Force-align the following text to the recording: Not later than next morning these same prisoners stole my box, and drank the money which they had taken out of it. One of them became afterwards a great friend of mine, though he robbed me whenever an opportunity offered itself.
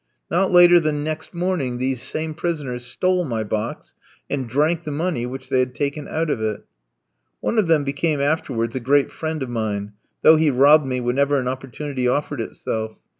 Not 0.31 0.51
later 0.51 0.79
than 0.79 1.03
next 1.03 1.31
morning 1.31 1.77
these 1.77 2.01
same 2.01 2.33
prisoners 2.33 2.83
stole 2.83 3.23
my 3.23 3.43
box, 3.43 3.93
and 4.31 4.49
drank 4.49 4.83
the 4.83 4.89
money 4.91 5.27
which 5.27 5.49
they 5.49 5.59
had 5.59 5.75
taken 5.75 6.07
out 6.07 6.31
of 6.31 6.41
it. 6.41 6.65
One 7.39 7.59
of 7.59 7.67
them 7.67 7.83
became 7.83 8.19
afterwards 8.19 8.75
a 8.75 8.79
great 8.79 9.11
friend 9.11 9.43
of 9.43 9.49
mine, 9.49 9.93
though 10.23 10.37
he 10.37 10.49
robbed 10.49 10.87
me 10.87 11.01
whenever 11.01 11.37
an 11.39 11.47
opportunity 11.47 12.07
offered 12.07 12.41
itself. 12.41 12.97